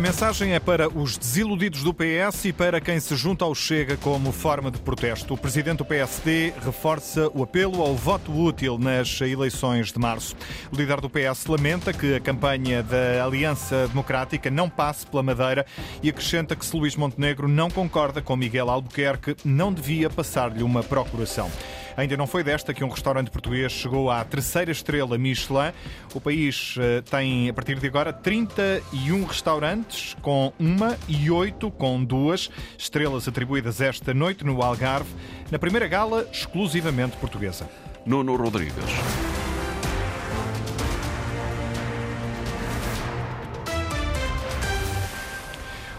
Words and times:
A 0.00 0.02
mensagem 0.02 0.54
é 0.54 0.58
para 0.58 0.88
os 0.88 1.18
desiludidos 1.18 1.82
do 1.82 1.92
PS 1.92 2.46
e 2.46 2.54
para 2.54 2.80
quem 2.80 2.98
se 2.98 3.14
junta 3.14 3.44
ao 3.44 3.54
Chega 3.54 3.98
como 3.98 4.32
forma 4.32 4.70
de 4.70 4.78
protesto. 4.78 5.34
O 5.34 5.36
presidente 5.36 5.76
do 5.76 5.84
PSD 5.84 6.54
reforça 6.64 7.28
o 7.34 7.42
apelo 7.42 7.82
ao 7.82 7.94
voto 7.94 8.32
útil 8.32 8.78
nas 8.78 9.20
eleições 9.20 9.92
de 9.92 9.98
março. 9.98 10.34
O 10.72 10.76
líder 10.76 11.02
do 11.02 11.10
PS 11.10 11.44
lamenta 11.44 11.92
que 11.92 12.14
a 12.14 12.20
campanha 12.20 12.82
da 12.82 13.22
Aliança 13.22 13.88
Democrática 13.88 14.50
não 14.50 14.70
passe 14.70 15.06
pela 15.06 15.22
Madeira 15.22 15.66
e 16.02 16.08
acrescenta 16.08 16.56
que 16.56 16.64
se 16.64 16.74
Luís 16.74 16.96
Montenegro 16.96 17.46
não 17.46 17.68
concorda 17.68 18.22
com 18.22 18.34
Miguel 18.34 18.70
Albuquerque, 18.70 19.36
não 19.44 19.70
devia 19.70 20.08
passar-lhe 20.08 20.62
uma 20.62 20.82
procuração. 20.82 21.50
Ainda 21.96 22.16
não 22.16 22.26
foi 22.26 22.42
desta 22.42 22.72
que 22.72 22.84
um 22.84 22.88
restaurante 22.88 23.30
português 23.30 23.72
chegou 23.72 24.10
à 24.10 24.24
terceira 24.24 24.70
estrela 24.70 25.18
Michelin. 25.18 25.72
O 26.14 26.20
país 26.20 26.74
eh, 26.78 27.02
tem, 27.02 27.48
a 27.48 27.52
partir 27.52 27.78
de 27.78 27.86
agora, 27.86 28.12
31 28.12 29.24
restaurantes 29.24 30.16
com 30.22 30.52
uma 30.58 30.96
e 31.08 31.30
oito 31.30 31.70
com 31.70 32.02
duas 32.02 32.50
estrelas 32.78 33.26
atribuídas 33.26 33.80
esta 33.80 34.14
noite 34.14 34.44
no 34.44 34.62
Algarve, 34.62 35.10
na 35.50 35.58
primeira 35.58 35.88
gala 35.88 36.26
exclusivamente 36.32 37.16
portuguesa. 37.16 37.68
Nuno 38.06 38.36
Rodrigues. 38.36 39.29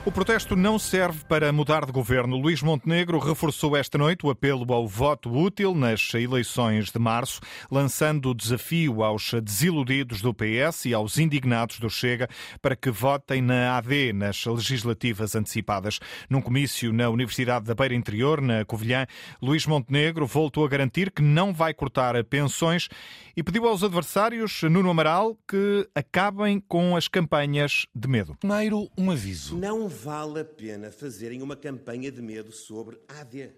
O 0.04 0.12
protesto 0.12 0.56
não 0.56 0.80
serve 0.80 1.24
para 1.26 1.54
mudar 1.54 1.86
de 1.86 1.92
governo. 1.92 2.36
Luís 2.36 2.64
Montenegro 2.64 3.20
reforçou 3.20 3.78
esta 3.78 4.00
noite 4.00 4.26
o 4.26 4.32
apelo 4.32 4.74
ao 4.74 4.88
voto 4.88 5.32
útil 5.32 5.76
nas 5.76 6.12
eleições 6.16 6.90
de 6.90 6.98
março, 6.98 7.40
lançando 7.70 8.32
o 8.32 8.34
desafio 8.34 9.04
aos 9.04 9.32
desiludidos 9.44 10.20
do 10.20 10.34
PS 10.34 10.86
e 10.86 10.94
aos 10.96 11.20
indignados 11.20 11.80
do 11.80 11.88
Chega 11.88 12.28
para 12.64 12.76
que 12.76 12.90
votem 12.90 13.44
na 13.44 13.78
AD 13.78 14.12
nas 14.12 14.44
legislativas 14.44 15.36
antecipadas. 15.36 16.00
Num 16.28 16.42
comício 16.42 16.92
na 16.92 17.08
Universidade 17.08 17.66
da 17.66 17.76
Beira 17.76 17.94
Interior, 17.94 18.42
na 18.42 18.66
Covilhã, 18.66 19.06
Luís 19.40 19.68
Montenegro 19.68 20.26
voltou 20.26 20.66
a 20.66 20.68
garantir 20.68 21.12
que 21.12 21.22
não 21.22 21.54
vai 21.54 21.76
cortar 21.76 22.24
pensões 22.24 22.90
e 23.38 23.44
pediu 23.44 23.68
aos 23.68 23.84
adversários, 23.84 24.64
Nuno 24.64 24.90
Amaral, 24.90 25.38
que 25.48 25.88
acabem 25.94 26.60
com 26.60 26.96
as 26.96 27.08
campanhas 27.08 27.86
de 27.94 28.08
medo. 28.08 28.36
Primeiro, 28.40 28.90
um 28.98 29.12
aviso. 29.12 29.56
Não 29.56 29.91
vale 29.92 30.40
a 30.40 30.46
pena 30.46 30.92
fazerem 30.92 31.42
uma 31.42 31.56
campanha 31.56 32.12
de 32.12 32.22
medo 32.22 32.52
sobre 32.52 32.98
AD. 33.08 33.52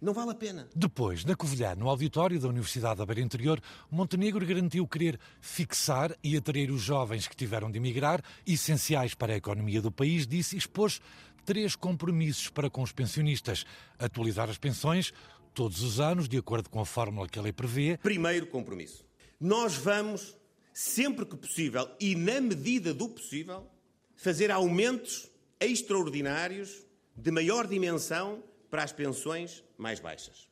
Não 0.00 0.12
vale 0.12 0.30
a 0.30 0.34
pena. 0.34 0.68
Depois, 0.76 1.24
na 1.24 1.34
Covilhã, 1.34 1.74
no 1.74 1.88
auditório 1.88 2.38
da 2.38 2.48
Universidade 2.48 2.98
da 2.98 3.06
Beira 3.06 3.20
Interior, 3.20 3.60
Montenegro 3.90 4.46
garantiu 4.46 4.86
querer 4.86 5.18
fixar 5.40 6.16
e 6.22 6.36
atrair 6.36 6.70
os 6.70 6.80
jovens 6.80 7.26
que 7.26 7.34
tiveram 7.34 7.70
de 7.70 7.78
emigrar, 7.78 8.22
essenciais 8.46 9.14
para 9.14 9.32
a 9.32 9.36
economia 9.36 9.82
do 9.82 9.90
país, 9.90 10.24
disse 10.24 10.54
e 10.54 10.58
expôs 10.58 11.00
três 11.44 11.74
compromissos 11.74 12.48
para 12.48 12.70
com 12.70 12.82
os 12.82 12.92
pensionistas. 12.92 13.64
Atualizar 13.98 14.48
as 14.48 14.58
pensões 14.58 15.12
todos 15.52 15.82
os 15.82 15.98
anos, 15.98 16.28
de 16.28 16.36
acordo 16.36 16.70
com 16.70 16.80
a 16.80 16.86
fórmula 16.86 17.28
que 17.28 17.38
a 17.38 17.42
lei 17.42 17.52
prevê. 17.52 17.96
Primeiro 17.96 18.46
compromisso. 18.46 19.04
Nós 19.40 19.74
vamos, 19.74 20.36
sempre 20.72 21.26
que 21.26 21.36
possível 21.36 21.88
e 21.98 22.14
na 22.14 22.40
medida 22.40 22.94
do 22.94 23.08
possível, 23.08 23.66
fazer 24.14 24.52
aumentos 24.52 25.28
extraordinários 25.60 26.86
de 27.16 27.30
maior 27.30 27.66
dimensão 27.66 28.42
para 28.70 28.82
as 28.82 28.92
pensões 28.92 29.64
mais 29.76 30.00
baixas. 30.00 30.48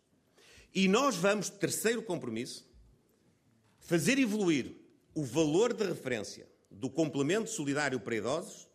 E 0.75 0.89
nós 0.89 1.17
vamos, 1.17 1.49
terceiro 1.49 2.03
compromisso, 2.03 2.69
fazer 3.79 4.19
evoluir 4.19 4.75
o 5.15 5.25
valor 5.25 5.73
de 5.73 5.85
referência 5.85 6.47
do 6.71 6.91
complemento 6.91 7.49
solidário 7.49 7.99
para 8.01 8.17
idosos 8.17 8.69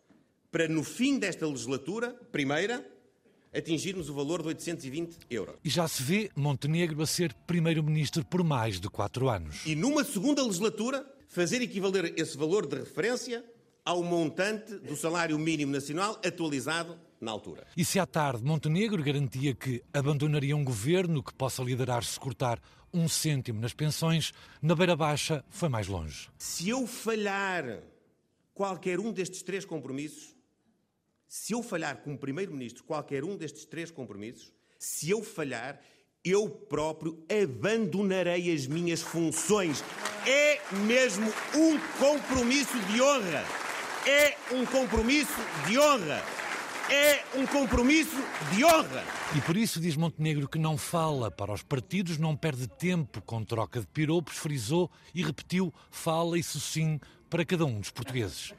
para, 0.52 0.68
no 0.68 0.84
fim 0.84 1.18
desta 1.18 1.48
legislatura, 1.48 2.14
primeira, 2.32 2.86
atingirmos 3.54 4.10
o 4.10 4.14
valor 4.14 4.42
de 4.42 4.50
820 4.50 5.18
euros. 5.30 5.56
E 5.64 5.70
já 5.70 5.88
se 5.88 6.04
vê 6.04 6.30
Montenegro 6.36 7.02
a 7.02 7.06
ser 7.06 7.34
primeiro-ministro 7.46 8.26
por 8.26 8.44
mais 8.44 8.80
de 8.80 8.90
quatro 8.90 9.30
anos. 9.30 9.66
E 9.66 9.76
numa 9.76 10.04
segunda 10.04 10.44
legislatura, 10.44 11.06
fazer 11.28 11.62
equivaler 11.62 12.14
esse 12.18 12.38
valor 12.38 12.66
de 12.66 12.78
referência 12.78 13.44
ao 13.84 14.04
montante 14.04 14.76
do 14.76 14.96
salário 14.96 15.38
mínimo 15.40 15.72
nacional 15.72 16.20
atualizado 16.26 17.00
na 17.20 17.32
altura. 17.32 17.66
E 17.76 17.86
se 17.86 18.00
à 18.00 18.06
tarde 18.06 18.44
Montenegro 18.44 19.04
garantia 19.04 19.54
que 19.54 19.84
abandonaria 19.94 20.56
um 20.56 20.64
governo 20.64 21.24
que 21.24 21.34
possa 21.34 21.64
liderar 21.64 22.04
se 22.04 22.20
cortar 22.20 22.60
um 22.94 23.08
cêntimo 23.08 23.60
nas 23.62 23.74
pensões, 23.74 24.34
na 24.62 24.76
Beira 24.76 24.96
Baixa 24.96 25.44
foi 25.50 25.70
mais 25.70 25.88
longe. 25.88 26.30
Se 26.38 26.70
eu 26.70 26.86
falhar 26.86 27.82
qualquer 28.54 29.00
um 29.00 29.12
destes 29.12 29.42
três 29.42 29.64
compromissos, 29.64 30.36
se 31.28 31.54
eu 31.54 31.64
falhar 31.64 31.98
como 31.98 32.18
Primeiro-Ministro 32.18 32.84
qualquer 32.84 33.24
um 33.24 33.38
destes 33.38 33.66
três 33.66 33.90
compromissos, 33.90 34.52
se 34.78 35.10
eu 35.10 35.24
falhar, 35.24 35.80
eu 36.24 36.50
próprio 36.50 37.24
abandonarei 37.30 38.54
as 38.54 38.68
minhas 38.68 39.02
funções. 39.02 39.84
É 40.28 40.60
mesmo 40.86 41.32
um 41.56 41.80
compromisso 41.98 42.78
de 42.88 43.02
honra. 43.02 43.61
É 44.06 44.36
um 44.52 44.66
compromisso 44.66 45.40
de 45.68 45.78
honra. 45.78 46.24
É 46.90 47.24
um 47.36 47.46
compromisso 47.46 48.18
de 48.52 48.66
honra. 48.66 49.04
E 49.36 49.42
por 49.42 49.56
isso 49.56 49.80
diz 49.80 49.96
Montenegro 49.96 50.50
que 50.50 50.58
não 50.58 50.76
fala 50.76 51.30
para 51.30 51.54
os 51.54 51.62
partidos, 51.62 52.18
não 52.18 52.36
perde 52.36 52.68
tempo 52.68 53.22
com 53.22 53.44
troca 53.44 53.80
de 53.80 53.86
piropos, 53.86 54.38
frisou 54.38 54.90
e 55.14 55.24
repetiu: 55.24 55.72
fala 55.92 56.38
isso 56.38 56.60
sim 56.60 57.00
para 57.30 57.46
cada 57.46 57.64
um 57.64 57.80
dos 57.80 57.92
portugueses. 57.92 58.54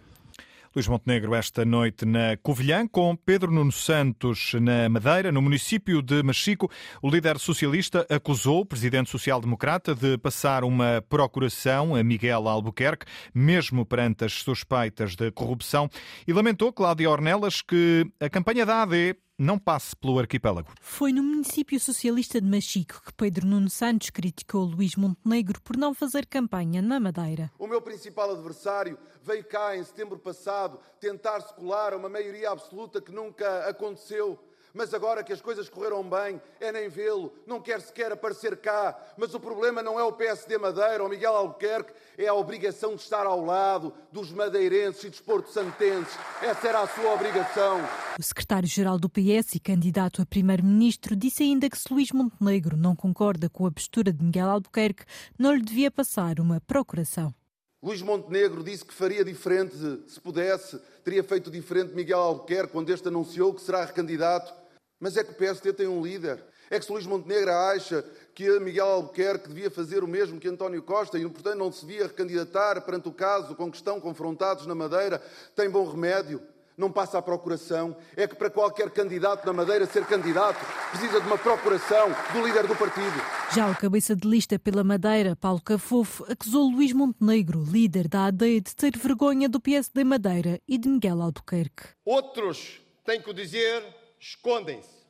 Luís 0.74 0.88
Montenegro 0.88 1.34
esta 1.34 1.66
noite 1.66 2.06
na 2.06 2.34
Covilhã, 2.42 2.88
com 2.88 3.14
Pedro 3.14 3.50
Nuno 3.50 3.70
Santos 3.70 4.54
na 4.54 4.88
Madeira, 4.88 5.30
no 5.30 5.42
município 5.42 6.00
de 6.00 6.22
Machico. 6.22 6.70
O 7.02 7.10
líder 7.10 7.38
socialista 7.38 8.06
acusou 8.08 8.60
o 8.60 8.64
presidente 8.64 9.10
social-democrata 9.10 9.94
de 9.94 10.16
passar 10.16 10.64
uma 10.64 11.04
procuração 11.06 11.94
a 11.94 12.02
Miguel 12.02 12.48
Albuquerque, 12.48 13.04
mesmo 13.34 13.84
perante 13.84 14.24
as 14.24 14.32
suspeitas 14.32 15.14
de 15.14 15.30
corrupção, 15.30 15.90
e 16.26 16.32
lamentou, 16.32 16.72
Cláudia 16.72 17.10
Ornelas, 17.10 17.60
que 17.60 18.10
a 18.18 18.30
campanha 18.30 18.64
da 18.64 18.80
AD 18.80 19.16
não 19.42 19.58
passe 19.58 19.96
pelo 19.96 20.18
arquipélago. 20.18 20.72
Foi 20.80 21.12
no 21.12 21.22
município 21.22 21.78
socialista 21.80 22.40
de 22.40 22.46
Machico 22.46 23.02
que 23.04 23.12
Pedro 23.12 23.46
Nuno 23.46 23.68
Santos 23.68 24.10
criticou 24.10 24.64
Luís 24.64 24.94
Montenegro 24.94 25.60
por 25.60 25.76
não 25.76 25.92
fazer 25.92 26.26
campanha 26.26 26.80
na 26.80 27.00
Madeira. 27.00 27.50
O 27.58 27.66
meu 27.66 27.82
principal 27.82 28.30
adversário 28.30 28.96
veio 29.22 29.44
cá 29.44 29.76
em 29.76 29.82
setembro 29.82 30.18
passado 30.18 30.78
tentar 31.00 31.40
se 31.40 31.52
colar 31.54 31.92
a 31.92 31.96
uma 31.96 32.08
maioria 32.08 32.50
absoluta 32.50 33.00
que 33.00 33.10
nunca 33.10 33.68
aconteceu 33.68 34.38
mas 34.74 34.94
agora 34.94 35.22
que 35.22 35.32
as 35.32 35.40
coisas 35.40 35.68
correram 35.68 36.02
bem, 36.02 36.40
é 36.60 36.72
nem 36.72 36.88
vê-lo, 36.88 37.32
não 37.46 37.60
quer 37.60 37.80
sequer 37.80 38.12
aparecer 38.12 38.56
cá. 38.56 38.98
Mas 39.16 39.34
o 39.34 39.40
problema 39.40 39.82
não 39.82 39.98
é 39.98 40.02
o 40.02 40.12
PSD 40.12 40.58
Madeira 40.58 41.02
ou 41.02 41.08
Miguel 41.08 41.34
Albuquerque, 41.34 41.92
é 42.16 42.28
a 42.28 42.34
obrigação 42.34 42.94
de 42.94 43.02
estar 43.02 43.26
ao 43.26 43.44
lado 43.44 43.92
dos 44.10 44.32
madeirenses 44.32 45.04
e 45.04 45.10
dos 45.10 45.20
porto-santenses. 45.20 46.16
Essa 46.40 46.68
era 46.68 46.80
a 46.80 46.88
sua 46.88 47.12
obrigação. 47.12 47.80
O 48.18 48.22
secretário-geral 48.22 48.98
do 48.98 49.08
PS 49.08 49.54
e 49.54 49.60
candidato 49.60 50.22
a 50.22 50.26
primeiro-ministro 50.26 51.14
disse 51.14 51.42
ainda 51.42 51.68
que 51.68 51.78
se 51.78 51.92
Luís 51.92 52.10
Montenegro 52.12 52.76
não 52.76 52.96
concorda 52.96 53.48
com 53.48 53.66
a 53.66 53.72
postura 53.72 54.12
de 54.12 54.24
Miguel 54.24 54.48
Albuquerque, 54.48 55.04
não 55.38 55.54
lhe 55.54 55.62
devia 55.62 55.90
passar 55.90 56.40
uma 56.40 56.60
procuração. 56.60 57.34
Luís 57.82 58.00
Montenegro 58.00 58.62
disse 58.62 58.84
que 58.84 58.94
faria 58.94 59.24
diferente, 59.24 59.74
se 60.06 60.20
pudesse, 60.20 60.78
teria 61.02 61.24
feito 61.24 61.50
diferente 61.50 61.92
Miguel 61.94 62.20
Albuquerque 62.20 62.72
quando 62.72 62.90
este 62.90 63.08
anunciou 63.08 63.52
que 63.52 63.60
será 63.60 63.84
recandidato 63.84 64.61
mas 65.02 65.16
é 65.16 65.24
que 65.24 65.32
o 65.32 65.34
PSD 65.34 65.72
tem 65.72 65.88
um 65.88 66.00
líder. 66.00 66.40
É 66.70 66.78
que 66.78 66.86
se 66.86 66.92
Luís 66.92 67.04
Montenegro 67.04 67.50
acha 67.50 68.04
que 68.32 68.48
Miguel 68.60 68.86
Albuquerque 68.86 69.48
devia 69.48 69.68
fazer 69.68 70.04
o 70.04 70.06
mesmo 70.06 70.38
que 70.38 70.48
António 70.48 70.80
Costa 70.80 71.18
e, 71.18 71.28
portanto, 71.28 71.58
não 71.58 71.72
se 71.72 71.84
devia 71.84 72.06
recandidatar 72.06 72.80
perante 72.82 73.08
o 73.08 73.12
caso 73.12 73.56
com 73.56 73.68
que 73.68 73.76
estão 73.76 74.00
confrontados 74.00 74.64
na 74.64 74.76
Madeira, 74.76 75.20
tem 75.56 75.68
bom 75.68 75.84
remédio. 75.84 76.40
Não 76.78 76.90
passa 76.90 77.18
a 77.18 77.22
procuração. 77.22 77.96
É 78.16 78.28
que 78.28 78.36
para 78.36 78.48
qualquer 78.48 78.90
candidato 78.90 79.44
na 79.44 79.52
Madeira 79.52 79.86
ser 79.86 80.06
candidato 80.06 80.64
precisa 80.92 81.20
de 81.20 81.26
uma 81.26 81.36
procuração 81.36 82.08
do 82.32 82.46
líder 82.46 82.68
do 82.68 82.76
partido. 82.76 83.20
Já 83.52 83.68
o 83.68 83.76
cabeça 83.76 84.14
de 84.14 84.26
lista 84.26 84.56
pela 84.56 84.84
Madeira, 84.84 85.34
Paulo 85.34 85.60
Cafofo, 85.60 86.24
acusou 86.30 86.70
Luís 86.70 86.92
Montenegro, 86.92 87.62
líder 87.64 88.06
da 88.06 88.26
AD, 88.26 88.60
de 88.60 88.76
ter 88.76 88.96
vergonha 88.96 89.48
do 89.48 89.60
PSD 89.60 90.04
Madeira 90.04 90.60
e 90.66 90.78
de 90.78 90.88
Miguel 90.88 91.20
Albuquerque. 91.20 91.88
Outros 92.04 92.80
têm 93.04 93.20
que 93.20 93.34
dizer 93.34 94.01
escondem-se. 94.22 95.02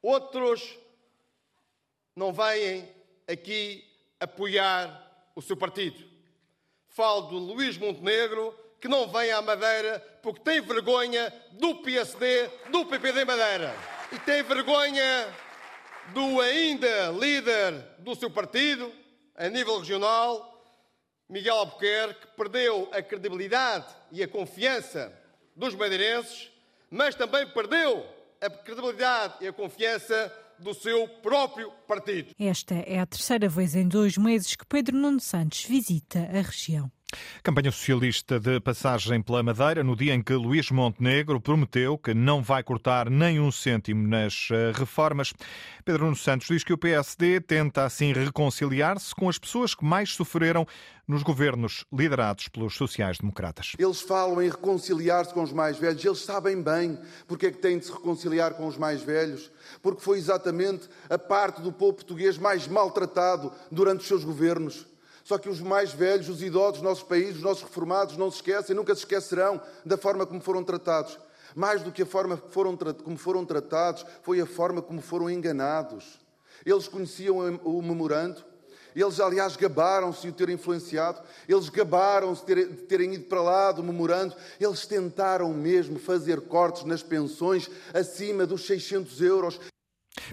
Outros 0.00 0.78
não 2.14 2.32
vêm 2.32 2.88
aqui 3.26 3.84
apoiar 4.20 5.28
o 5.34 5.42
seu 5.42 5.56
partido. 5.56 6.08
Falo 6.86 7.22
do 7.22 7.38
Luís 7.38 7.76
Montenegro, 7.76 8.56
que 8.80 8.86
não 8.86 9.08
vem 9.08 9.32
à 9.32 9.42
Madeira 9.42 9.98
porque 10.22 10.40
tem 10.40 10.60
vergonha 10.60 11.34
do 11.52 11.82
PSD, 11.82 12.48
do 12.70 12.86
PPD 12.86 13.24
Madeira. 13.24 13.74
E 14.12 14.18
tem 14.20 14.42
vergonha 14.44 15.34
do 16.12 16.40
ainda 16.40 17.10
líder 17.10 17.72
do 17.98 18.14
seu 18.14 18.30
partido, 18.30 18.92
a 19.34 19.48
nível 19.48 19.78
regional, 19.78 20.52
Miguel 21.28 21.56
Albuquerque, 21.56 22.20
que 22.20 22.36
perdeu 22.36 22.88
a 22.92 23.02
credibilidade 23.02 23.86
e 24.12 24.22
a 24.22 24.28
confiança 24.28 25.12
dos 25.56 25.74
madeirenses, 25.74 26.50
mas 26.88 27.16
também 27.16 27.48
perdeu 27.48 28.13
a 28.44 28.50
credibilidade 28.50 29.34
e 29.40 29.48
a 29.48 29.52
confiança 29.52 30.32
do 30.58 30.74
seu 30.74 31.08
próprio 31.08 31.70
partido. 31.86 32.34
Esta 32.38 32.74
é 32.74 32.98
a 32.98 33.06
terceira 33.06 33.48
vez 33.48 33.74
em 33.74 33.88
dois 33.88 34.16
meses 34.16 34.54
que 34.54 34.66
Pedro 34.66 34.96
Nuno 34.96 35.20
Santos 35.20 35.64
visita 35.64 36.18
a 36.18 36.42
região. 36.42 36.90
Campanha 37.42 37.70
socialista 37.70 38.40
de 38.40 38.60
passagem 38.60 39.22
pela 39.22 39.42
Madeira 39.42 39.82
no 39.82 39.96
dia 39.96 40.14
em 40.14 40.22
que 40.22 40.34
Luís 40.34 40.70
Montenegro 40.70 41.40
prometeu 41.40 41.98
que 41.98 42.14
não 42.14 42.42
vai 42.42 42.62
cortar 42.62 43.10
nem 43.10 43.40
um 43.40 43.50
cêntimo 43.50 44.06
nas 44.06 44.48
eh, 44.50 44.72
reformas. 44.74 45.32
Pedro 45.84 46.04
Nuno 46.04 46.16
Santos 46.16 46.48
diz 46.48 46.64
que 46.64 46.72
o 46.72 46.78
PSD 46.78 47.40
tenta 47.40 47.84
assim 47.84 48.12
reconciliar-se 48.12 49.14
com 49.14 49.28
as 49.28 49.38
pessoas 49.38 49.74
que 49.74 49.84
mais 49.84 50.14
sofreram 50.14 50.66
nos 51.06 51.22
governos 51.22 51.84
liderados 51.92 52.48
pelos 52.48 52.74
sociais-democratas. 52.76 53.72
Eles 53.78 54.00
falam 54.00 54.42
em 54.42 54.48
reconciliar-se 54.48 55.34
com 55.34 55.42
os 55.42 55.52
mais 55.52 55.76
velhos, 55.76 56.04
eles 56.04 56.20
sabem 56.20 56.62
bem 56.62 56.98
porque 57.26 57.46
é 57.46 57.50
que 57.50 57.58
têm 57.58 57.78
de 57.78 57.86
se 57.86 57.92
reconciliar 57.92 58.54
com 58.54 58.66
os 58.66 58.76
mais 58.76 59.02
velhos, 59.02 59.50
porque 59.82 60.00
foi 60.00 60.18
exatamente 60.18 60.88
a 61.08 61.18
parte 61.18 61.60
do 61.60 61.72
povo 61.72 61.94
português 61.94 62.38
mais 62.38 62.66
maltratado 62.66 63.52
durante 63.70 64.00
os 64.00 64.08
seus 64.08 64.24
governos. 64.24 64.86
Só 65.24 65.38
que 65.38 65.48
os 65.48 65.60
mais 65.60 65.92
velhos, 65.92 66.28
os 66.28 66.42
idosos 66.42 66.74
dos 66.74 66.82
nossos 66.82 67.02
países, 67.02 67.36
os 67.36 67.42
nossos 67.42 67.62
reformados, 67.62 68.16
não 68.16 68.30
se 68.30 68.36
esquecem, 68.36 68.76
nunca 68.76 68.94
se 68.94 69.00
esquecerão 69.00 69.60
da 69.84 69.96
forma 69.96 70.26
como 70.26 70.40
foram 70.40 70.62
tratados. 70.62 71.18
Mais 71.54 71.82
do 71.82 71.90
que 71.90 72.02
a 72.02 72.06
forma 72.06 72.36
foram, 72.36 72.76
como 72.76 73.16
foram 73.16 73.44
tratados, 73.44 74.04
foi 74.22 74.40
a 74.40 74.46
forma 74.46 74.82
como 74.82 75.00
foram 75.00 75.30
enganados. 75.30 76.20
Eles 76.64 76.86
conheciam 76.86 77.38
o 77.64 77.80
memorando, 77.80 78.44
eles, 78.94 79.18
aliás, 79.18 79.56
gabaram-se 79.56 80.22
de 80.22 80.28
o 80.28 80.32
ter 80.32 80.48
influenciado, 80.50 81.20
eles 81.48 81.68
gabaram-se 81.68 82.44
de 82.44 82.66
terem 82.86 83.14
ido 83.14 83.24
para 83.24 83.42
lá 83.42 83.72
do 83.72 83.82
memorando, 83.82 84.36
eles 84.60 84.86
tentaram 84.86 85.52
mesmo 85.52 85.98
fazer 85.98 86.42
cortes 86.42 86.84
nas 86.84 87.02
pensões 87.02 87.68
acima 87.92 88.46
dos 88.46 88.66
600 88.66 89.20
euros. 89.20 89.58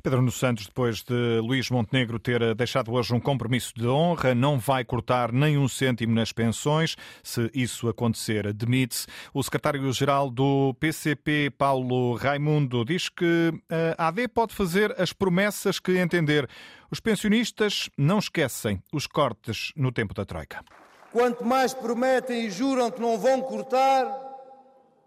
Pedro 0.01 0.19
Nuno 0.19 0.31
Santos, 0.31 0.65
depois 0.65 1.03
de 1.03 1.39
Luís 1.41 1.69
Montenegro 1.69 2.17
ter 2.17 2.55
deixado 2.55 2.91
hoje 2.91 3.13
um 3.13 3.19
compromisso 3.19 3.73
de 3.75 3.87
honra, 3.87 4.33
não 4.33 4.57
vai 4.57 4.83
cortar 4.83 5.31
nem 5.31 5.57
um 5.57 5.67
cêntimo 5.67 6.13
nas 6.13 6.31
pensões. 6.31 6.95
Se 7.23 7.51
isso 7.53 7.87
acontecer, 7.87 8.51
demite-se. 8.53 9.07
O 9.33 9.43
secretário-geral 9.43 10.29
do 10.29 10.73
PCP, 10.79 11.51
Paulo 11.57 12.15
Raimundo, 12.15 12.83
diz 12.83 13.09
que 13.09 13.51
a 13.97 14.07
AD 14.07 14.27
pode 14.29 14.55
fazer 14.55 14.99
as 14.99 15.13
promessas 15.13 15.79
que 15.79 15.97
entender. 15.97 16.49
Os 16.89 16.99
pensionistas 16.99 17.89
não 17.97 18.19
esquecem 18.19 18.81
os 18.91 19.05
cortes 19.05 19.71
no 19.75 19.91
tempo 19.91 20.13
da 20.13 20.25
Troika. 20.25 20.63
Quanto 21.11 21.45
mais 21.45 21.73
prometem 21.73 22.47
e 22.47 22.49
juram 22.49 22.89
que 22.89 23.01
não 23.01 23.19
vão 23.19 23.41
cortar, 23.41 24.07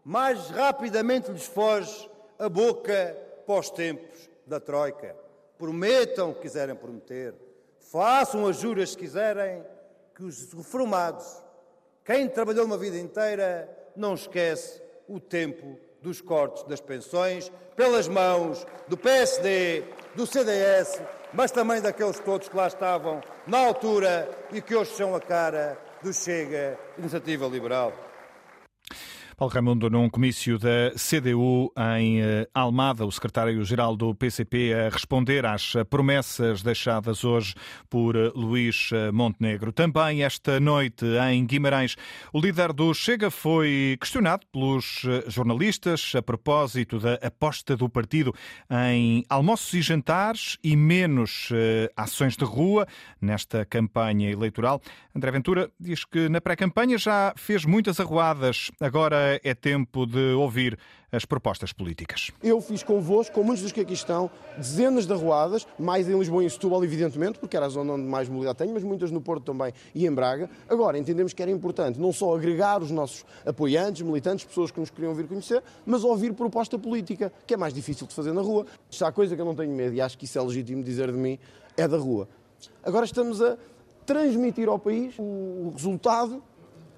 mais 0.05 0.51
rapidamente 0.51 1.31
lhes 1.31 1.47
foge 1.47 2.09
a 2.39 2.49
boca 2.49 3.17
pós 3.47 3.71
tempos 3.71 4.34
da 4.47 4.61
Troika. 4.61 5.15
Prometam 5.59 6.31
o 6.31 6.35
que 6.35 6.43
quiserem 6.43 6.75
prometer. 6.75 7.35
Façam 7.79 8.47
as 8.47 8.57
juras 8.57 8.95
que 8.95 9.03
quiserem, 9.03 9.65
que 10.15 10.25
os 10.25 10.53
reformados, 10.53 11.43
quem 12.05 12.29
trabalhou 12.29 12.65
uma 12.65 12.79
vida 12.79 12.99
inteira, 12.99 13.69
não 13.97 14.15
esquece 14.15 14.83
o 15.09 15.21
tempo 15.21 15.79
dos 16.01 16.21
cortes 16.21 16.63
das 16.65 16.81
pensões 16.81 17.51
pelas 17.77 18.09
mãos 18.09 18.67
do 18.89 18.97
PSD, 18.97 19.85
do 20.15 20.27
CDS, 20.27 21.01
mas 21.33 21.51
também 21.51 21.81
daqueles 21.81 22.19
todos 22.21 22.49
que 22.49 22.57
lá 22.57 22.67
estavam 22.67 23.21
na 23.47 23.59
altura 23.59 24.29
e 24.53 24.61
que 24.61 24.75
hoje 24.75 24.95
são 24.95 25.15
a 25.15 25.21
cara 25.21 25.79
do 26.03 26.13
Chega 26.13 26.79
Iniciativa 26.99 27.47
Liberal. 27.47 27.93
Paulo 29.37 29.53
Raimundo, 29.53 29.91
num 29.91 30.09
comício 30.09 30.61
da 30.61 30.93
CDU 30.93 31.73
em 31.97 32.23
eh, 32.23 32.49
Almada, 32.55 33.05
o 33.05 33.11
secretário-geral 33.11 33.97
do 33.97 34.15
PCP 34.15 34.73
a 34.73 34.89
responder 34.89 35.45
às 35.45 35.73
promessas 35.91 36.63
deixadas 36.63 37.25
hoje 37.25 37.53
por 37.91 38.15
eh, 38.15 38.31
Luís 38.33 38.91
eh, 38.93 39.11
Montenegro. 39.11 39.73
Também 39.73 40.23
esta 40.23 40.61
noite 40.61 41.05
em 41.33 41.45
Guimarães, 41.45 41.97
o 42.33 42.41
líder 42.41 42.73
do 42.73 42.95
Chega 42.95 43.29
foi 43.29 43.97
questionado 44.01 44.47
pelos 44.53 45.03
jornalistas 45.27 46.13
a 46.17 46.23
propósito 46.23 47.01
da 47.01 47.15
aposta 47.15 47.77
do 47.77 47.89
partido 47.89 48.33
em 48.71 49.25
almoços 49.29 49.75
e 49.75 49.83
jantares 49.83 50.57
e 50.63 50.77
menos 50.77 51.49
ações 51.97 52.37
de 52.37 52.45
rua 52.45 52.87
nesta 53.21 53.65
campanha 53.65 54.31
eleitoral. 54.31 54.81
André 55.15 55.31
Ventura 55.33 55.71
diz 55.79 56.05
que 56.05 56.29
na 56.29 56.41
pré-campanha 56.41 56.99
já 56.99 57.33
fez 57.37 57.65
muitas 57.65 57.99
arruadas, 57.99 58.71
agora 58.81 59.34
é 59.43 59.55
tempo 59.55 60.07
de 60.07 60.33
ouvir 60.35 60.79
as 61.11 61.25
propostas 61.25 61.73
políticas. 61.73 62.31
Eu 62.43 62.61
fiz 62.61 62.83
convosco, 62.83 63.35
com 63.35 63.45
muitos 63.45 63.63
dos 63.63 63.73
que 63.73 63.81
aqui 63.81 63.93
estão, 63.93 64.31
dezenas 64.57 65.07
de 65.07 65.13
arruadas, 65.13 65.67
mais 65.79 66.09
em 66.09 66.19
Lisboa 66.19 66.43
e 66.43 66.47
em 66.47 66.49
Setúbal, 66.49 66.85
evidentemente, 66.85 67.39
porque 67.39 67.57
era 67.57 67.67
a 67.67 67.69
zona 67.69 67.93
onde 67.93 68.03
mais 68.03 68.29
mobilidade 68.29 68.59
tenho, 68.59 68.75
mas 68.75 68.83
muitas 68.83 69.11
no 69.11 69.21
Porto 69.21 69.45
também 69.45 69.73
e 69.95 70.07
em 70.07 70.13
Braga. 70.13 70.51
Agora, 70.69 70.99
entendemos 70.99 71.33
que 71.33 71.41
era 71.41 71.51
importante 71.51 72.01
não 72.01 72.13
só 72.13 72.35
agregar 72.35 72.83
os 72.83 72.91
nossos 72.91 73.25
apoiantes, 73.47 74.03
militantes, 74.03 74.45
pessoas 74.45 74.71
que 74.71 74.81
nos 74.81 74.91
queriam 74.91 75.15
vir 75.15 75.27
conhecer, 75.27 75.63
mas 75.87 76.03
ouvir 76.03 76.33
proposta 76.33 76.79
política, 76.79 77.33
que 77.47 77.55
é 77.55 77.57
mais 77.57 77.73
difícil 77.73 78.07
de 78.07 78.15
fazer 78.15 78.33
na 78.33 78.43
rua. 78.43 78.67
Isto 78.91 79.05
há 79.05 79.13
coisa 79.13 79.37
que 79.37 79.41
eu 79.41 79.47
não 79.47 79.55
tenho 79.55 79.73
medo, 79.73 79.95
e 79.95 80.01
acho 80.01 80.19
que 80.19 80.25
isso 80.25 80.39
é 80.39 80.43
legítimo 80.43 80.83
dizer 80.83 81.13
de 81.13 81.19
mim, 81.19 81.39
é 81.77 81.87
da 81.87 81.97
rua. 81.97 82.29
Agora 82.83 83.05
estamos 83.05 83.41
a 83.41 83.57
transmitir 84.05 84.69
ao 84.69 84.79
país 84.79 85.15
o 85.19 85.71
resultado 85.75 86.43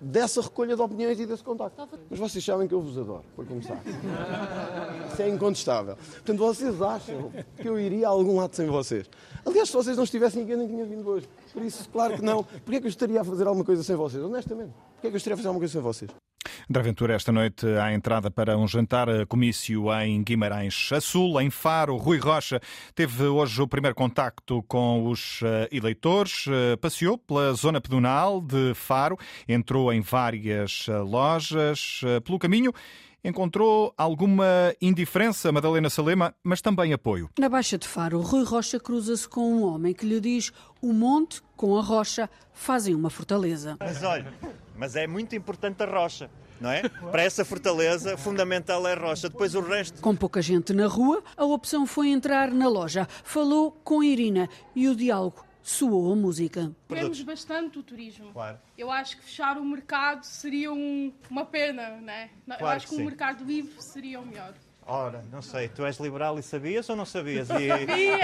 dessa 0.01 0.41
recolha 0.41 0.77
de 0.77 0.83
opiniões 0.83 1.19
e 1.19 1.27
desse 1.27 1.43
contacto. 1.43 1.89
Mas 2.11 2.19
vocês 2.19 2.45
sabem 2.45 2.69
que 2.69 2.75
eu 2.75 2.81
vos 2.81 2.99
adoro, 2.99 3.25
para 3.35 3.45
começar. 3.45 3.81
Isso 5.13 5.23
é 5.23 5.29
incontestável. 5.29 5.97
Portanto, 5.97 6.39
vocês 6.39 6.83
acham 6.83 7.33
que 7.57 7.69
eu 7.69 7.79
iria 7.79 8.07
a 8.07 8.11
algum 8.11 8.37
lado 8.37 8.55
sem 8.55 8.67
vocês? 8.67 9.09
Aliás, 9.45 9.69
se 9.69 9.75
vocês 9.75 9.97
não 9.97 10.05
estivessem 10.05 10.43
aqui, 10.43 10.53
eu 10.53 10.59
nem 10.59 10.69
tinha 10.69 10.85
vindo 10.85 11.09
hoje. 11.09 11.29
Por 11.53 11.63
isso, 11.63 11.89
claro 11.91 12.15
que 12.17 12.23
não. 12.23 12.45
Porquê 12.45 12.77
é 12.77 12.81
que 12.81 12.87
eu 12.87 12.91
estaria 12.91 13.21
a 13.21 13.25
fazer 13.25 13.47
alguma 13.47 13.65
coisa 13.65 13.83
sem 13.83 13.97
vocês? 13.97 14.23
Honestamente. 14.23 14.73
Porquê 14.95 15.07
é 15.07 15.11
que 15.11 15.17
eu 15.17 15.19
estaria 15.19 15.35
a 15.35 15.37
fazer 15.37 15.49
alguma 15.49 15.61
coisa 15.61 15.73
sem 15.73 15.83
vocês? 15.83 16.26
André 16.69 16.83
Ventura, 16.83 17.15
esta 17.15 17.31
noite 17.31 17.65
à 17.65 17.93
entrada 17.95 18.29
para 18.29 18.59
um 18.59 18.67
jantar 18.67 19.07
comício 19.29 19.85
em 20.03 20.21
Guimarães. 20.21 20.91
A 20.93 21.01
Sul, 21.01 21.41
em 21.41 21.49
Faro, 21.49 21.97
Rui 21.97 22.19
Rocha 22.19 22.61
teve 22.93 23.23
hoje 23.23 23.63
o 23.63 23.69
primeiro 23.69 23.95
contacto 23.95 24.65
com 24.65 25.07
os 25.07 25.41
eh, 25.45 25.69
eleitores, 25.71 26.47
eh, 26.49 26.75
passeou 26.75 27.17
pela 27.19 27.53
zona 27.53 27.81
pedonal 27.81 28.41
de 28.41 28.75
Faro, 28.75 29.17
entrou 29.49 29.93
em 29.93 30.01
várias 30.01 30.87
eh, 30.89 30.99
lojas 30.99 32.01
pelo 32.25 32.39
caminho 32.39 32.73
encontrou 33.23 33.93
alguma 33.99 34.73
indiferença, 34.81 35.51
Madalena 35.51 35.91
Salema, 35.91 36.33
mas 36.45 36.61
também 36.61 36.93
apoio. 36.93 37.29
Na 37.37 37.49
Baixa 37.49 37.77
de 37.77 37.87
Faro, 37.87 38.21
Rui 38.21 38.45
Rocha 38.45 38.79
cruza-se 38.79 39.29
com 39.29 39.53
um 39.53 39.65
homem 39.65 39.93
que 39.93 40.07
lhe 40.07 40.21
diz 40.21 40.53
o 40.81 40.93
monte 40.93 41.43
com 41.57 41.77
a 41.77 41.83
rocha 41.83 42.31
fazem 42.53 42.95
uma 42.95 43.11
fortaleza. 43.11 43.77
Mas 43.81 44.05
olha, 44.05 44.33
mas 44.77 44.95
é 44.95 45.09
muito 45.09 45.35
importante 45.35 45.83
a 45.83 45.87
rocha. 45.87 46.31
Não 46.61 46.71
é? 46.71 46.89
Para 46.89 47.23
essa 47.23 47.45
fortaleza, 47.45 48.17
fundamental 48.17 48.87
é 48.87 48.93
a 48.93 48.97
rocha. 48.97 49.29
Depois 49.29 49.55
o 49.55 49.61
resto. 49.61 50.01
Com 50.01 50.17
pouca 50.17 50.41
gente 50.41 50.73
na 50.73 50.87
rua, 50.87 51.23
a 51.37 51.45
opção 51.45 51.87
foi 51.87 52.09
entrar 52.09 52.51
na 52.51 52.69
loja. 52.69 53.07
Falou 53.25 53.71
com 53.71 54.03
Irina 54.03 54.49
e 54.75 54.89
o 54.89 54.95
diálogo 54.95 55.47
soou 55.67 56.13
a 56.13 56.17
música. 56.17 56.73
Queremos 56.89 57.21
bastante 57.23 57.77
o 57.79 57.83
turismo. 57.83 58.33
Claro. 58.33 58.59
Eu 58.79 58.89
acho 58.89 59.17
que 59.17 59.25
fechar 59.25 59.59
o 59.59 59.65
mercado 59.65 60.23
seria 60.23 60.73
um, 60.73 61.13
uma 61.29 61.45
pena, 61.45 61.97
né? 61.97 62.31
Claro 62.47 62.63
Eu 62.63 62.67
acho 62.69 62.87
que 62.87 62.91
que, 62.91 62.95
um 62.95 62.99
sim. 62.99 63.05
mercado 63.05 63.45
livre 63.45 63.83
seria 63.83 64.21
o 64.21 64.27
melhor. 64.27 64.55
Ora, 64.89 65.25
não 65.33 65.43
sei, 65.43 65.67
tu 65.67 65.85
és 65.85 65.99
liberal 65.99 66.39
e 66.39 66.43
sabias 66.45 66.89
ou 66.89 66.95
não 66.95 67.05
sabias? 67.05 67.49
E... 67.51 67.53
Sabia! 67.69 68.19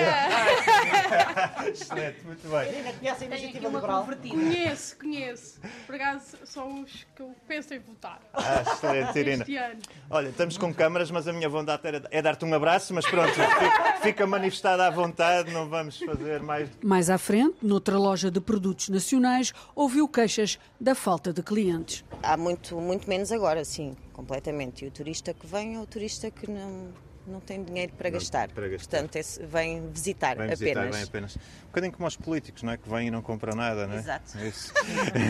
Excelente, 1.69 2.25
muito 2.25 2.49
bem. 2.49 2.95
Conhece 2.99 3.25
a 3.25 3.27
iniciativa 3.27 3.69
liberal? 3.69 4.07
conheço, 4.07 4.97
conheço. 4.97 5.61
Por 5.87 5.97
acaso 5.97 6.37
são 6.45 6.83
os 6.83 7.05
que 7.17 7.23
eu 7.23 7.35
penso 7.49 7.75
em 7.75 7.81
votar. 7.81 8.21
Ah, 8.33 8.63
excelente, 8.63 9.19
Irina. 9.19 9.43
Este 9.43 9.57
ano. 9.57 9.81
Olha, 10.09 10.29
estamos 10.29 10.57
com 10.57 10.73
câmaras, 10.73 11.11
mas 11.11 11.27
a 11.27 11.33
minha 11.33 11.49
vontade 11.49 11.83
era- 11.85 12.03
é 12.13 12.23
dar-te 12.23 12.45
um 12.45 12.55
abraço, 12.55 12.95
mas 12.95 13.05
pronto, 13.07 13.33
fica, 13.35 13.93
fica 14.01 14.27
manifestada 14.27 14.87
à 14.87 14.91
vontade, 14.91 15.51
não 15.53 15.69
vamos 15.69 15.99
fazer 15.99 16.41
mais. 16.43 16.69
Mais 16.81 17.11
à 17.11 17.19
frente, 17.19 17.57
noutra 17.61 17.99
loja 17.99 18.31
de 18.31 18.41
produtos 18.41 18.89
nacionais, 18.89 19.53
ouviu 19.75 20.07
queixas 20.09 20.61
da 20.81 20.95
falta 20.95 21.33
de 21.33 21.43
clientes. 21.43 22.05
Há 22.23 22.37
muito, 22.37 22.77
muito 22.77 23.09
menos 23.09 23.33
agora, 23.33 23.65
sim, 23.65 23.97
completamente. 24.13 24.85
E 24.85 24.89
o 24.89 24.91
turista 24.91 25.35
que 25.35 25.47
vem 25.47 25.77
é 25.77 25.81
o 25.81 25.87
turista 25.87 26.31
que 26.31 26.51
não, 26.51 26.93
não 27.27 27.41
tem 27.41 27.63
dinheiro 27.63 27.93
para, 27.97 28.11
gastar. 28.11 28.49
para 28.49 28.69
gastar. 28.69 28.99
Portanto, 28.99 29.17
é, 29.17 29.47
vem 29.47 29.89
visitar 29.91 30.37
Vem 30.37 30.49
visitar, 30.49 30.81
apenas. 30.81 30.97
vem 30.97 31.05
apenas. 31.05 31.37
Um 31.37 31.67
bocadinho 31.67 31.93
como 31.93 32.07
os 32.07 32.17
políticos, 32.17 32.63
não 32.63 32.73
é? 32.73 32.77
Que 32.77 32.89
vêm 32.89 33.09
e 33.09 33.11
não 33.11 33.23
compram 33.23 33.55
nada, 33.55 33.87
não 33.87 33.95
é? 33.95 33.99
Exato. 33.99 34.39
É 34.39 34.49
isso. 34.49 34.73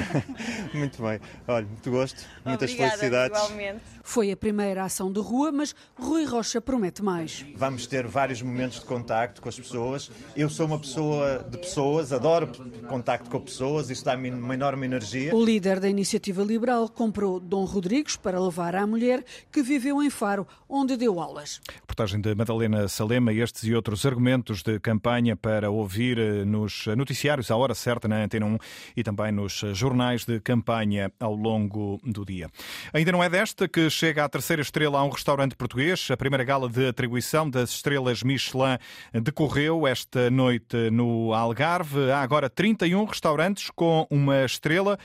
muito 0.75 1.03
bem. 1.03 1.21
Olha, 1.47 1.67
muito 1.67 1.91
gosto, 1.91 2.25
muitas 2.45 2.71
Obrigada, 2.71 2.99
felicidades. 2.99 3.39
igualmente. 3.39 3.81
Foi 4.03 4.31
a 4.33 4.37
primeira 4.37 4.85
ação 4.85 5.13
de 5.13 5.21
rua, 5.21 5.53
mas 5.53 5.75
Rui 5.95 6.25
Rocha 6.25 6.61
promete 6.61 7.03
mais. 7.03 7.45
Vamos 7.57 7.87
ter 7.87 8.07
vários 8.07 8.43
momentos 8.43 8.81
de 8.81 8.87
contacto 8.87 9.41
com 9.41 9.49
as 9.49 9.59
pessoas. 9.59 10.11
Eu 10.37 10.49
sou 10.51 10.67
uma 10.67 10.79
pessoa 10.79 11.47
de 11.49 11.59
pessoas, 11.59 12.13
adoro 12.13 12.51
contacto 12.89 13.31
com 13.31 13.41
pessoas, 13.41 13.91
isso 13.91 14.05
dá-me 14.05 14.31
uma 14.31 14.55
enorme 14.55 14.87
energia. 14.87 15.35
O 15.35 15.45
líder 15.45 15.79
da 15.79 15.89
Iniciativa 15.89 16.43
Liberal 16.43 16.89
comprou 16.89 17.39
Dom 17.39 17.65
Rodrigues 17.65 18.17
para 18.17 18.41
levar 18.41 18.75
à 18.75 18.87
mulher 18.87 19.25
que 19.51 19.63
viveu 19.63 20.03
em 20.03 20.11
Faro, 20.11 20.47
onde 20.69 20.97
deu 20.97 21.21
aulas. 21.21 21.61
Reportagem 21.93 22.23
de 22.23 22.35
Madalena 22.35 22.89
Salema, 22.89 23.35
estes 23.35 23.65
e 23.65 23.75
outros 23.75 24.07
argumentos 24.07 24.63
de 24.63 24.81
campanha 24.81 25.37
para 25.37 25.71
ouvir 25.71 26.19
eh, 26.19 26.43
nos 26.43 26.87
noticiários 26.87 27.51
à 27.51 27.57
hora 27.57 27.75
certa 27.75 28.09
na 28.09 28.25
Antena 28.25 28.47
1 28.47 28.59
e 28.97 29.03
também 29.03 29.31
nos 29.31 29.63
jornais 29.75 30.25
de 30.25 30.41
campanha 30.41 31.13
ao 31.21 31.35
longo 31.35 32.01
do 32.03 32.25
dia. 32.25 32.49
Ainda 32.95 33.13
não 33.13 33.23
é 33.23 33.29
desta 33.29 33.69
que 33.69 33.91
chega 33.91 34.25
a 34.25 34.29
terceira 34.31 34.63
estrela 34.63 35.01
a 35.01 35.05
um 35.05 35.11
restaurante 35.11 35.55
português. 35.55 36.11
A 36.11 36.17
primeira 36.17 36.45
gala 36.45 36.67
de 36.67 36.89
atribuição 36.89 37.51
das 37.51 37.69
estrelas 37.69 38.23
Michelin 38.23 38.79
decorreu 39.13 39.87
esta 39.87 40.31
noite 40.31 40.89
no 40.91 41.35
Algarve. 41.35 42.11
Há 42.11 42.23
agora 42.23 42.49
31 42.49 43.05
restaurantes 43.05 43.69
com 43.69 44.07
uma 44.09 44.47
estrela 44.47 44.99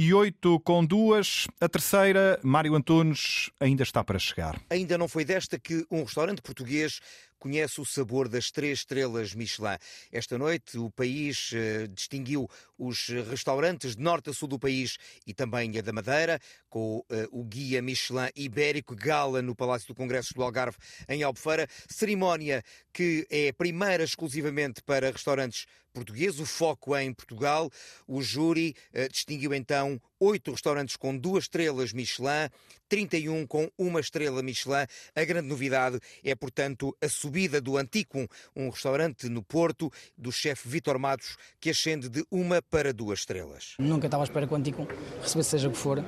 e 0.00 0.14
oito 0.14 0.60
com 0.60 0.84
duas. 0.84 1.48
A 1.60 1.68
terceira, 1.68 2.38
Mário 2.40 2.76
Antunes, 2.76 3.50
ainda 3.58 3.82
está 3.82 4.04
para 4.04 4.16
chegar. 4.16 4.56
Ainda 4.70 4.96
não 4.96 5.08
foi 5.08 5.24
desta 5.24 5.58
que 5.58 5.84
um 5.90 6.04
restaurante 6.04 6.40
português 6.40 7.00
conhece 7.36 7.80
o 7.80 7.84
sabor 7.84 8.28
das 8.28 8.52
três 8.52 8.80
estrelas 8.80 9.34
Michelin. 9.34 9.76
Esta 10.12 10.38
noite 10.38 10.78
o 10.78 10.88
país 10.88 11.50
eh, 11.52 11.88
distinguiu 11.88 12.48
os 12.78 13.08
restaurantes 13.28 13.96
de 13.96 14.02
norte 14.02 14.30
a 14.30 14.32
sul 14.32 14.46
do 14.46 14.58
país 14.58 14.98
e 15.26 15.34
também 15.34 15.76
a 15.76 15.82
da 15.82 15.92
Madeira, 15.92 16.40
com 16.68 17.04
eh, 17.10 17.26
o 17.30 17.44
guia 17.44 17.82
Michelin 17.82 18.28
Ibérico 18.36 18.94
Gala 18.94 19.42
no 19.42 19.54
Palácio 19.54 19.88
do 19.88 19.94
Congresso 19.94 20.34
do 20.34 20.42
Algarve, 20.42 20.76
em 21.08 21.22
Albufeira. 21.22 21.66
Cerimónia 21.88 22.62
que 22.92 23.26
é 23.30 23.52
primeira 23.52 24.02
exclusivamente 24.02 24.82
para 24.82 25.10
restaurantes 25.10 25.66
portugueses, 25.92 26.40
o 26.40 26.46
foco 26.46 26.94
é 26.94 27.02
em 27.04 27.12
Portugal. 27.12 27.70
O 28.06 28.22
júri 28.22 28.74
eh, 28.92 29.08
distinguiu 29.08 29.52
então 29.54 30.00
oito 30.20 30.50
restaurantes 30.50 30.96
com 30.96 31.16
duas 31.16 31.44
estrelas 31.44 31.92
Michelin, 31.92 32.48
31 32.88 33.46
com 33.46 33.70
uma 33.76 34.00
estrela 34.00 34.42
Michelin. 34.42 34.86
A 35.14 35.24
grande 35.24 35.48
novidade 35.48 35.98
é, 36.24 36.34
portanto, 36.34 36.96
a 37.02 37.08
subida 37.08 37.60
do 37.60 37.76
Anticum, 37.76 38.26
um 38.54 38.68
restaurante 38.68 39.28
no 39.28 39.42
Porto, 39.42 39.90
do 40.16 40.32
chefe 40.32 40.68
Vitor 40.68 40.98
Matos, 40.98 41.36
que 41.60 41.70
ascende 41.70 42.08
de 42.08 42.24
uma 42.30 42.62
para 42.62 42.92
duas 42.92 43.20
estrelas. 43.20 43.74
Nunca 43.78 44.06
estava 44.06 44.22
à 44.22 44.24
espera 44.24 44.46
que 44.46 44.52
o 44.52 44.56
Anticum 44.56 44.86
recebesse 45.22 45.50
seja 45.50 45.68
o 45.68 45.72
que 45.72 45.78
for. 45.78 46.04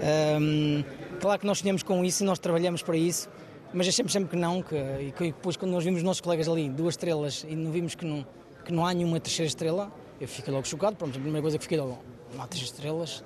Hum, 0.00 0.82
claro 1.20 1.38
que 1.38 1.46
nós 1.46 1.58
sonhamos 1.58 1.82
com 1.82 2.04
isso 2.04 2.22
e 2.22 2.26
nós 2.26 2.38
trabalhamos 2.38 2.82
para 2.82 2.96
isso, 2.96 3.28
mas 3.72 3.86
achamos 3.86 4.12
sempre 4.12 4.30
que 4.30 4.36
não, 4.36 4.62
que, 4.62 4.74
e 4.74 5.12
que 5.12 5.24
depois 5.26 5.56
quando 5.56 5.72
nós 5.72 5.84
vimos 5.84 5.98
os 5.98 6.04
nossos 6.04 6.20
colegas 6.20 6.48
ali, 6.48 6.68
duas 6.68 6.94
estrelas, 6.94 7.44
e 7.48 7.54
não 7.54 7.70
vimos 7.70 7.94
que 7.94 8.04
não, 8.04 8.26
que 8.64 8.72
não 8.72 8.86
há 8.86 8.94
nenhuma 8.94 9.20
terceira 9.20 9.46
estrela, 9.46 9.92
eu 10.20 10.26
fiquei 10.26 10.52
logo 10.52 10.66
chocado. 10.66 10.96
Pronto, 10.96 11.16
a 11.16 11.20
primeira 11.20 11.42
coisa 11.42 11.58
que 11.58 11.64
fiquei 11.64 11.78
logo, 11.78 11.98
não 12.34 12.42
há 12.42 12.46
três 12.46 12.64
estrelas, 12.64 13.22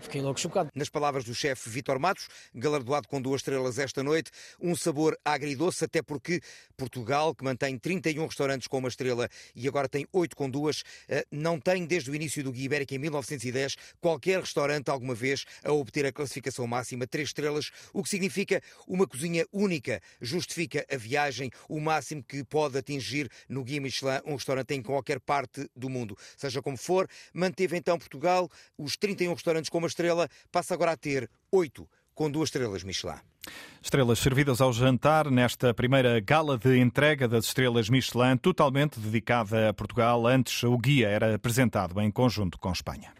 Fiquei 0.00 0.20
logo 0.20 0.38
chocado. 0.38 0.70
Nas 0.74 0.88
palavras 0.88 1.24
do 1.24 1.34
chefe 1.34 1.68
Vitor 1.68 1.98
Matos, 1.98 2.28
galardoado 2.54 3.08
com 3.08 3.20
duas 3.20 3.40
estrelas 3.40 3.78
esta 3.78 4.02
noite, 4.02 4.30
um 4.60 4.74
sabor 4.74 5.18
agridoce, 5.24 5.84
até 5.84 6.02
porque 6.02 6.40
Portugal, 6.76 7.34
que 7.34 7.44
mantém 7.44 7.78
31 7.78 8.26
restaurantes 8.26 8.68
com 8.68 8.78
uma 8.78 8.88
estrela 8.88 9.28
e 9.54 9.66
agora 9.66 9.88
tem 9.88 10.06
8 10.12 10.36
com 10.36 10.48
duas, 10.48 10.82
eh, 11.08 11.26
não 11.30 11.58
tem 11.58 11.84
desde 11.84 12.10
o 12.10 12.14
início 12.14 12.42
do 12.44 12.52
Guia 12.52 12.66
Ibérica 12.66 12.94
em 12.94 12.98
1910 12.98 13.76
qualquer 14.00 14.40
restaurante 14.40 14.88
alguma 14.88 15.14
vez 15.14 15.44
a 15.64 15.72
obter 15.72 16.06
a 16.06 16.12
classificação 16.12 16.66
máxima 16.66 17.06
3 17.06 17.28
estrelas, 17.28 17.70
o 17.92 18.02
que 18.02 18.08
significa 18.08 18.62
uma 18.86 19.06
cozinha 19.06 19.46
única, 19.52 20.00
justifica 20.20 20.86
a 20.90 20.96
viagem, 20.96 21.50
o 21.68 21.80
máximo 21.80 22.22
que 22.22 22.44
pode 22.44 22.78
atingir 22.78 23.28
no 23.48 23.64
Guia 23.64 23.80
Michelin 23.80 24.20
um 24.24 24.34
restaurante 24.34 24.74
em 24.74 24.82
qualquer 24.82 25.18
parte 25.20 25.68
do 25.74 25.88
mundo. 25.88 26.16
Seja 26.36 26.62
como 26.62 26.76
for, 26.76 27.08
manteve 27.32 27.76
então 27.76 27.98
Portugal 27.98 28.48
os 28.76 28.96
31 28.96 29.34
restaurantes 29.34 29.68
com 29.68 29.78
uma 29.78 29.87
estrela, 29.88 30.28
passa 30.52 30.74
agora 30.74 30.92
a 30.92 30.96
ter 30.96 31.28
8 31.50 31.88
com 32.14 32.30
duas 32.30 32.48
estrelas 32.48 32.82
Michelin. 32.82 33.18
Estrelas 33.80 34.18
servidas 34.18 34.60
ao 34.60 34.72
jantar 34.72 35.30
nesta 35.30 35.72
primeira 35.72 36.18
gala 36.20 36.58
de 36.58 36.78
entrega 36.78 37.28
das 37.28 37.46
estrelas 37.46 37.88
Michelin, 37.88 38.36
totalmente 38.36 38.98
dedicada 38.98 39.68
a 39.68 39.74
Portugal. 39.74 40.26
Antes, 40.26 40.62
o 40.64 40.76
guia 40.76 41.08
era 41.08 41.36
apresentado 41.36 42.00
em 42.00 42.10
conjunto 42.10 42.58
com 42.58 42.72
Espanha. 42.72 43.12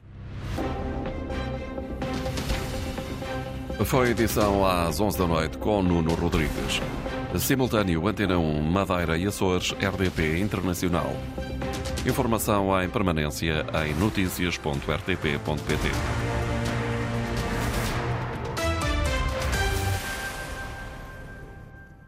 Foi 3.84 4.10
edição 4.10 4.66
às 4.66 4.98
11 4.98 5.18
da 5.18 5.26
noite 5.26 5.58
com 5.58 5.82
Nuno 5.82 6.14
Rodrigues. 6.14 6.82
Simultâneo 7.38 8.08
Antena 8.08 8.36
1, 8.36 8.62
Madeira 8.62 9.16
e 9.16 9.26
Açores, 9.26 9.72
RDP 9.72 10.40
Internacional. 10.40 11.12
Informação 12.04 12.82
em 12.82 12.88
permanência 12.88 13.64
em 13.86 13.94
notícias.rtp.pt. 13.94 16.27